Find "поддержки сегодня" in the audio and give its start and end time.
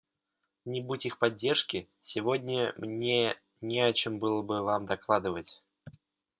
1.19-2.73